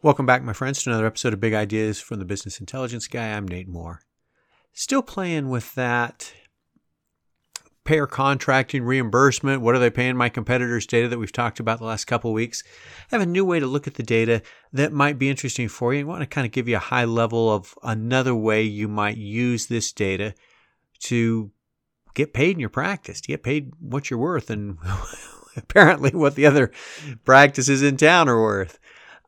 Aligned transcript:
Welcome 0.00 0.26
back, 0.26 0.44
my 0.44 0.52
friends, 0.52 0.80
to 0.84 0.90
another 0.90 1.06
episode 1.06 1.32
of 1.32 1.40
Big 1.40 1.54
Ideas 1.54 1.98
from 1.98 2.20
the 2.20 2.24
Business 2.24 2.60
Intelligence 2.60 3.08
Guy. 3.08 3.30
I'm 3.32 3.48
Nate 3.48 3.66
Moore. 3.66 4.00
Still 4.72 5.02
playing 5.02 5.48
with 5.48 5.74
that 5.74 6.32
payer 7.84 8.06
contracting 8.06 8.84
reimbursement. 8.84 9.60
What 9.60 9.74
are 9.74 9.80
they 9.80 9.90
paying 9.90 10.16
my 10.16 10.28
competitors 10.28 10.86
data 10.86 11.08
that 11.08 11.18
we've 11.18 11.32
talked 11.32 11.58
about 11.58 11.80
the 11.80 11.84
last 11.84 12.04
couple 12.04 12.30
of 12.30 12.36
weeks? 12.36 12.62
I 13.10 13.16
have 13.16 13.22
a 13.22 13.26
new 13.26 13.44
way 13.44 13.58
to 13.58 13.66
look 13.66 13.88
at 13.88 13.94
the 13.94 14.04
data 14.04 14.40
that 14.72 14.92
might 14.92 15.18
be 15.18 15.28
interesting 15.28 15.66
for 15.66 15.92
you. 15.92 16.02
I 16.02 16.04
want 16.04 16.20
to 16.20 16.28
kind 16.28 16.46
of 16.46 16.52
give 16.52 16.68
you 16.68 16.76
a 16.76 16.78
high 16.78 17.04
level 17.04 17.52
of 17.52 17.74
another 17.82 18.36
way 18.36 18.62
you 18.62 18.86
might 18.86 19.16
use 19.16 19.66
this 19.66 19.90
data 19.90 20.32
to 21.06 21.50
get 22.14 22.32
paid 22.32 22.52
in 22.52 22.60
your 22.60 22.68
practice, 22.68 23.20
to 23.22 23.26
get 23.28 23.42
paid 23.42 23.72
what 23.80 24.10
you're 24.10 24.20
worth 24.20 24.48
and 24.48 24.78
apparently 25.56 26.12
what 26.12 26.36
the 26.36 26.46
other 26.46 26.70
practices 27.24 27.82
in 27.82 27.96
town 27.96 28.28
are 28.28 28.40
worth. 28.40 28.78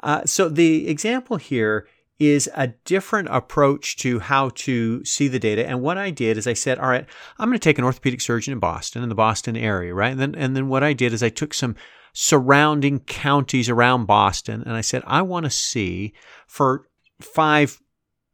Uh, 0.02 0.24
so 0.24 0.48
the 0.48 0.88
example 0.88 1.36
here 1.36 1.86
is 2.18 2.50
a 2.54 2.68
different 2.84 3.28
approach 3.30 3.96
to 3.96 4.18
how 4.18 4.50
to 4.50 5.02
see 5.04 5.26
the 5.26 5.38
data. 5.38 5.66
And 5.66 5.80
what 5.80 5.96
I 5.96 6.10
did 6.10 6.36
is 6.36 6.46
I 6.46 6.52
said, 6.52 6.78
all 6.78 6.88
right, 6.88 7.06
I'm 7.38 7.48
going 7.48 7.58
to 7.58 7.62
take 7.62 7.78
an 7.78 7.84
orthopedic 7.84 8.20
surgeon 8.20 8.52
in 8.52 8.58
Boston, 8.58 9.02
in 9.02 9.08
the 9.08 9.14
Boston 9.14 9.56
area, 9.56 9.94
right? 9.94 10.12
And 10.12 10.20
then, 10.20 10.34
and 10.34 10.54
then 10.54 10.68
what 10.68 10.84
I 10.84 10.92
did 10.92 11.14
is 11.14 11.22
I 11.22 11.30
took 11.30 11.54
some 11.54 11.76
surrounding 12.12 13.00
counties 13.00 13.70
around 13.70 14.04
Boston 14.04 14.62
and 14.66 14.74
I 14.74 14.82
said, 14.82 15.02
I 15.06 15.22
want 15.22 15.44
to 15.44 15.50
see 15.50 16.12
for 16.46 16.86
five 17.20 17.80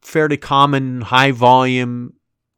fairly 0.01 0.37
common 0.37 1.01
high 1.01 1.31
volume 1.31 2.13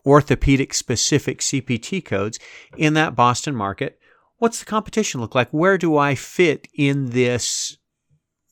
orthopedic 0.05 0.73
specific 0.73 1.39
CPT 1.39 2.03
codes 2.03 2.39
in 2.75 2.95
that 2.95 3.15
Boston 3.15 3.55
market. 3.55 3.99
What's 4.37 4.59
the 4.59 4.65
competition 4.65 5.21
look 5.21 5.35
like? 5.35 5.49
Where 5.51 5.77
do 5.77 5.97
I 5.97 6.15
fit 6.15 6.67
in 6.73 7.11
this 7.11 7.77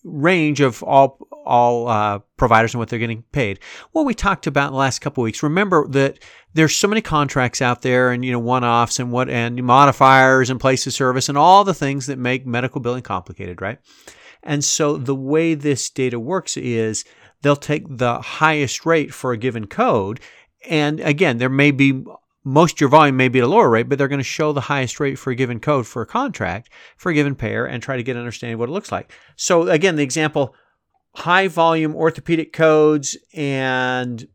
range 0.08 0.62
of 0.62 0.84
all 0.84 1.20
all 1.46 1.88
uh, 1.88 2.20
providers 2.36 2.74
and 2.74 2.80
what 2.80 2.90
they're 2.90 3.00
getting 3.00 3.24
paid. 3.32 3.60
What 3.94 4.06
we 4.06 4.14
talked 4.14 4.48
about 4.48 4.68
in 4.68 4.74
the 4.74 4.80
last 4.80 5.00
couple 5.00 5.24
weeks. 5.24 5.42
Remember 5.42 5.88
that 5.90 6.20
there's 6.54 6.76
so 6.76 6.88
many 6.88 7.02
contracts 7.02 7.62
out 7.62 7.82
there, 7.82 8.12
and 8.12 8.24
you 8.26 8.32
know 8.32 8.40
one-offs 8.40 9.00
and 9.00 9.12
what 9.12 9.30
and 9.30 9.64
modifiers 9.64 10.50
and 10.50 10.60
place 10.60 10.86
of 10.88 10.94
service 10.94 11.30
and 11.30 11.38
all 11.38 11.64
the 11.64 11.74
things 11.74 12.08
that 12.08 12.20
make 12.20 12.46
medical 12.46 12.82
billing 12.82 13.04
complicated, 13.04 13.62
right? 13.62 13.80
And 14.44 14.64
so 14.64 14.98
the 14.98 15.16
way 15.16 15.54
this 15.54 15.90
data 15.90 16.20
works 16.20 16.58
is 16.58 17.06
they'll 17.42 17.56
take 17.56 17.86
the 17.90 18.22
highest 18.22 18.86
rate 18.86 19.14
for 19.14 19.32
a 19.32 19.38
given 19.38 19.68
code, 19.68 20.20
and 20.70 21.00
again, 21.00 21.38
there 21.38 21.50
may 21.50 21.72
be 21.72 22.04
most 22.48 22.78
of 22.78 22.80
your 22.80 22.90
volume 22.90 23.18
may 23.18 23.28
be 23.28 23.40
at 23.40 23.46
a 23.46 23.48
lower 23.48 23.70
rate, 23.70 23.90
but 23.90 23.98
they're 23.98 24.08
going 24.08 24.20
to 24.20 24.24
show 24.24 24.54
the 24.54 24.62
highest 24.62 25.02
rate 25.02 25.20
for 25.20 25.32
a 25.32 25.36
given 25.36 25.60
code 25.60 25.86
for 25.86 26.02
a 26.02 26.06
contract 26.06 26.70
for 26.96 27.10
a 27.10 27.14
given 27.14 27.36
payer 27.36 27.66
and 27.66 27.84
try 27.84 27.98
to 27.98 28.04
get 28.04 28.16
an 28.16 28.22
understanding 28.22 28.54
of 28.54 28.62
what 28.62 28.70
it 28.70 28.72
looks 28.72 28.90
like. 28.90 29.12
So 29.36 29.68
again, 29.68 29.98
the 29.98 30.04
example, 30.04 30.56
high 31.14 31.50
volume 31.50 31.94
orthopedic 31.94 32.54
codes 32.54 33.18
and 33.34 34.26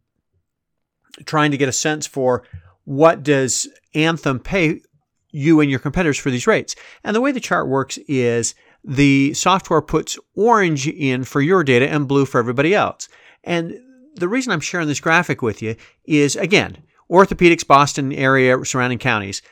trying 1.25 1.53
to 1.53 1.57
get 1.57 1.71
a 1.71 1.73
sense 1.73 2.07
for 2.07 2.45
what 2.85 3.23
does 3.23 3.67
Anthem 3.95 4.41
pay 4.41 4.83
you 5.31 5.61
and 5.61 5.71
your 5.71 5.81
competitors 5.81 6.19
for 6.19 6.31
these 6.31 6.47
rates. 6.47 6.75
And 7.03 7.17
the 7.17 7.21
way 7.23 7.33
the 7.33 7.41
chart 7.41 7.67
works 7.67 7.97
is 8.09 8.55
the 8.85 9.33
software 9.33 9.81
puts 9.81 10.19
orange 10.37 10.87
in 10.87 11.25
for 11.25 11.41
your 11.41 11.65
data 11.65 11.89
and 11.89 12.07
blue 12.07 12.27
for 12.27 12.39
everybody 12.39 12.75
else. 12.75 13.09
And 13.43 13.81
the 14.17 14.29
reason 14.29 14.53
I'm 14.53 14.61
sharing 14.61 14.89
this 14.89 15.01
graphic 15.01 15.41
with 15.41 15.63
you 15.63 15.77
is 16.05 16.37
again, 16.37 16.83
orthopedics, 17.13 17.67
Boston 17.67 18.13
area, 18.13 18.65
surrounding 18.65 18.99
counties. 18.99 19.43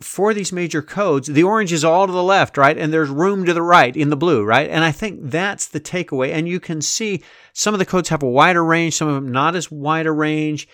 For 0.00 0.32
these 0.32 0.52
major 0.52 0.80
codes, 0.82 1.28
the 1.28 1.42
orange 1.42 1.72
is 1.72 1.84
all 1.84 2.06
to 2.06 2.12
the 2.12 2.22
left, 2.22 2.56
right? 2.56 2.76
And 2.76 2.92
there's 2.92 3.10
room 3.10 3.44
to 3.44 3.52
the 3.52 3.62
right 3.62 3.94
in 3.94 4.10
the 4.10 4.16
blue, 4.16 4.44
right? 4.44 4.70
And 4.70 4.84
I 4.84 4.92
think 4.92 5.20
that's 5.22 5.66
the 5.66 5.80
takeaway. 5.80 6.32
And 6.32 6.48
you 6.48 6.60
can 6.60 6.80
see 6.80 7.22
some 7.52 7.74
of 7.74 7.78
the 7.78 7.86
codes 7.86 8.08
have 8.08 8.22
a 8.22 8.28
wider 8.28 8.64
range, 8.64 8.94
some 8.94 9.08
of 9.08 9.14
them 9.14 9.32
not 9.32 9.56
as 9.56 9.70
wide 9.70 10.06
a 10.06 10.12
range 10.12 10.68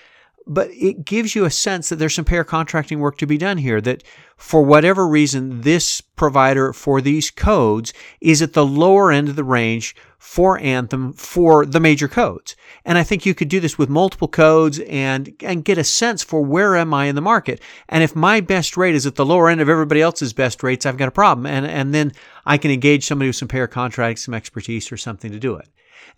but 0.47 0.71
it 0.71 1.05
gives 1.05 1.34
you 1.34 1.45
a 1.45 1.51
sense 1.51 1.89
that 1.89 1.97
there's 1.97 2.15
some 2.15 2.25
payer 2.25 2.45
contracting 2.45 3.01
work 3.01 3.19
to 3.19 3.27
be 3.27 3.37
done 3.37 3.59
here. 3.59 3.81
That 3.81 4.05
for 4.37 4.62
whatever 4.62 5.09
reason, 5.09 5.62
this 5.62 6.01
provider 6.01 6.73
for 6.73 7.01
these 7.01 7.31
codes 7.31 7.93
is 8.21 8.41
at 8.43 8.53
the 8.53 8.65
lower 8.65 9.11
end 9.11 9.29
of 9.29 9.37
the 9.37 9.45
range 9.45 9.97
for 10.19 10.59
Anthem 10.59 11.12
for 11.12 11.67
the 11.67 11.81
major 11.81 12.09
codes. 12.09 12.57
And 12.84 12.97
I 12.99 13.03
think 13.03 13.27
you 13.27 13.34
could 13.34 13.49
do 13.49 13.61
this 13.61 13.79
with 13.79 13.89
multiple 13.89 14.29
codes 14.29 14.79
and, 14.81 15.34
and 15.41 15.65
get 15.65 15.79
a 15.79 15.84
sense 15.84 16.23
for 16.23 16.43
where 16.43 16.77
am 16.77 16.95
I 16.95 17.07
in 17.07 17.15
the 17.15 17.21
market. 17.21 17.61
And 17.89 18.03
if 18.03 18.15
my 18.15 18.41
best 18.41 18.77
rate 18.77 18.95
is 18.95 19.07
at 19.07 19.17
the 19.17 19.27
lower 19.27 19.49
end 19.49 19.61
of 19.61 19.69
everybody 19.69 20.01
else's 20.01 20.33
best 20.33 20.63
rates, 20.63 20.87
I've 20.87 20.97
got 20.97 21.09
a 21.09 21.13
problem. 21.13 21.47
And, 21.47 21.67
and 21.67 21.95
then 21.95 22.13
I 22.45 22.59
can 22.59 22.71
engage 22.71 23.05
somebody 23.05 23.28
with 23.28 23.37
some 23.37 23.49
payer 23.49 23.67
contracts, 23.67 24.25
some 24.25 24.34
expertise 24.34 24.91
or 24.93 24.97
something 24.97 25.33
to 25.33 25.39
do 25.39 25.57
it. 25.57 25.69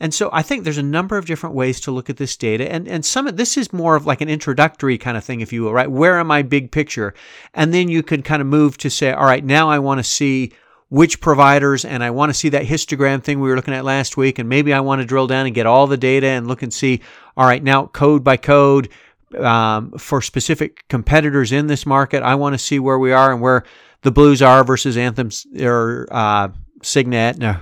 And 0.01 0.15
so 0.15 0.31
I 0.33 0.43
think 0.43 0.65
there's 0.65 0.79
a 0.79 0.83
number 0.83 1.17
of 1.17 1.27
different 1.27 1.55
ways 1.55 1.81
to 1.81 1.91
look 1.91 2.09
at 2.09 2.17
this 2.17 2.37
data. 2.37 2.71
And, 2.71 2.87
and 2.87 3.05
some 3.05 3.27
of 3.27 3.37
this 3.37 3.57
is 3.57 3.73
more 3.73 3.97
of 3.97 4.07
like 4.07 4.21
an 4.21 4.29
introductory 4.29 4.99
kind 4.99 5.17
of 5.17 5.25
thing, 5.25 5.41
if 5.41 5.53
you 5.53 5.63
will, 5.63 5.73
right? 5.73 5.91
Where 5.91 6.19
am 6.19 6.31
I 6.31 6.43
big 6.43 6.71
picture? 6.71 7.15
And 7.55 7.75
then 7.75 7.89
you 7.89 8.03
can 8.03 8.23
kind 8.23 8.41
of 8.41 8.47
move 8.47 8.79
to 8.79 8.91
say, 8.91 9.13
all 9.13 9.25
right, 9.25 9.45
now 9.45 9.69
I 9.69 9.79
want 9.79 9.99
to 9.99 10.05
see 10.05 10.53
which 10.91 11.21
providers 11.21 11.85
and 11.85 12.03
I 12.03 12.11
want 12.11 12.31
to 12.31 12.35
see 12.35 12.49
that 12.51 12.65
histogram 12.65 13.23
thing 13.23 13.41
we 13.41 13.49
were 13.49 13.57
looking 13.57 13.75
at 13.75 13.85
last 13.85 14.17
week. 14.17 14.39
And 14.39 14.49
maybe 14.49 14.73
I 14.73 14.81
want 14.81 15.01
to 15.01 15.07
drill 15.07 15.27
down 15.27 15.47
and 15.47 15.55
get 15.55 15.67
all 15.67 15.87
the 15.87 15.97
data 15.97 16.29
and 16.29 16.47
look 16.47 16.63
and 16.63 16.73
see, 16.73 17.03
all 17.37 17.47
right, 17.47 17.63
now 17.63 17.87
code 17.87 18.25
by 18.25 18.37
code, 18.37 18.89
um, 19.37 19.93
for 19.93 20.23
specific 20.23 20.87
competitors 20.89 21.53
in 21.53 21.67
this 21.67 21.85
market. 21.85 22.23
I 22.23 22.35
want 22.37 22.55
to 22.55 22.59
see 22.59 22.79
where 22.79 22.99
we 22.99 23.13
are 23.13 23.33
and 23.33 23.41
where 23.41 23.65
the 24.03 24.11
Blues 24.11 24.41
are 24.41 24.65
versus 24.65 24.97
Anthems 24.97 25.47
or 25.61 26.07
uh, 26.11 26.49
Cigna, 26.81 27.37
no, 27.37 27.57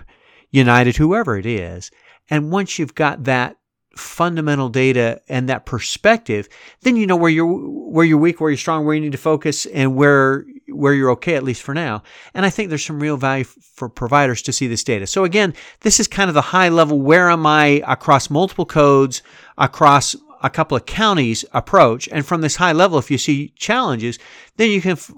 United, 0.50 0.96
whoever 0.96 1.36
it 1.36 1.46
is. 1.46 1.90
And 2.30 2.50
once 2.50 2.78
you've 2.78 2.94
got 2.94 3.24
that 3.24 3.56
fundamental 3.96 4.68
data 4.68 5.20
and 5.28 5.48
that 5.48 5.66
perspective, 5.66 6.48
then 6.82 6.96
you 6.96 7.06
know 7.06 7.16
where 7.16 7.30
you're 7.30 7.46
where 7.46 8.04
you're 8.04 8.18
weak, 8.18 8.40
where 8.40 8.50
you're 8.50 8.58
strong, 8.58 8.84
where 8.84 8.94
you 8.94 9.00
need 9.00 9.12
to 9.12 9.18
focus, 9.18 9.66
and 9.66 9.96
where 9.96 10.44
where 10.68 10.92
you're 10.94 11.10
okay 11.12 11.34
at 11.34 11.42
least 11.42 11.62
for 11.62 11.74
now. 11.74 12.02
And 12.34 12.44
I 12.44 12.50
think 12.50 12.68
there's 12.68 12.84
some 12.84 13.00
real 13.00 13.16
value 13.16 13.44
for 13.44 13.88
providers 13.88 14.42
to 14.42 14.52
see 14.52 14.66
this 14.66 14.84
data. 14.84 15.06
So 15.06 15.24
again, 15.24 15.54
this 15.80 15.98
is 16.00 16.08
kind 16.08 16.28
of 16.28 16.34
the 16.34 16.40
high 16.42 16.68
level. 16.68 17.00
Where 17.00 17.30
am 17.30 17.46
I 17.46 17.82
across 17.86 18.30
multiple 18.30 18.66
codes, 18.66 19.22
across 19.56 20.14
a 20.42 20.50
couple 20.50 20.76
of 20.76 20.86
counties 20.86 21.44
approach? 21.52 22.08
And 22.12 22.26
from 22.26 22.40
this 22.42 22.56
high 22.56 22.72
level, 22.72 22.98
if 22.98 23.10
you 23.10 23.18
see 23.18 23.52
challenges, 23.56 24.18
then 24.56 24.70
you 24.70 24.80
can 24.80 24.92
f- 24.92 25.10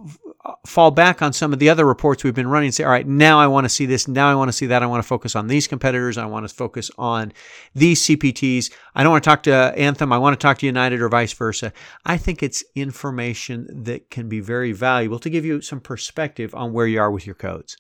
Uh, 0.45 0.55
fall 0.67 0.93
back 0.93 1.21
on 1.21 1.33
some 1.33 1.53
of 1.53 1.59
the 1.59 1.69
other 1.69 1.85
reports 1.85 2.23
we've 2.23 2.35
been 2.35 2.47
running 2.47 2.69
and 2.69 2.75
say, 2.75 2.85
all 2.85 2.91
right, 2.91 3.09
now 3.09 3.41
I 3.41 3.49
want 3.49 3.65
to 3.65 3.69
see 3.69 3.87
this, 3.87 4.07
now 4.07 4.31
I 4.31 4.37
want 4.37 4.49
to 4.49 4.53
see 4.53 4.67
that. 4.67 4.85
I 4.85 4.87
want 4.87 5.03
to 5.03 5.09
focus 5.09 5.35
on 5.35 5.49
these 5.49 5.67
competitors. 5.67 6.17
I 6.17 6.27
want 6.27 6.49
to 6.49 6.55
focus 6.55 6.93
on 6.97 7.33
these 7.75 8.03
CPTs. 8.03 8.73
I 8.95 9.03
don't 9.03 9.11
want 9.11 9.25
to 9.25 9.31
talk 9.31 9.43
to 9.45 9.53
Anthem. 9.77 10.13
I 10.13 10.19
want 10.19 10.39
to 10.39 10.43
talk 10.43 10.59
to 10.59 10.67
United 10.67 11.01
or 11.01 11.09
vice 11.09 11.33
versa. 11.33 11.73
I 12.07 12.19
think 12.19 12.43
it's 12.43 12.63
information 12.77 13.67
that 13.85 14.11
can 14.11 14.29
be 14.29 14.39
very 14.39 14.71
valuable 14.73 15.19
to 15.19 15.31
give 15.31 15.45
you 15.45 15.61
some 15.61 15.81
perspective 15.81 16.55
on 16.55 16.73
where 16.73 16.87
you 16.87 17.01
are 17.01 17.11
with 17.11 17.27
your 17.27 17.35
codes. 17.35 17.77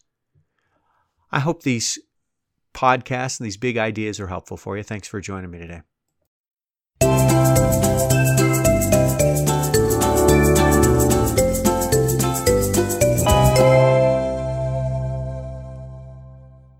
I 1.30 1.38
hope 1.40 1.62
these 1.62 1.98
podcasts 2.74 3.38
and 3.38 3.46
these 3.46 3.56
big 3.56 3.76
ideas 3.76 4.18
are 4.18 4.28
helpful 4.28 4.56
for 4.56 4.76
you. 4.76 4.82
Thanks 4.82 5.06
for 5.06 5.20
joining 5.20 5.50
me 5.50 5.58
today. 5.58 5.82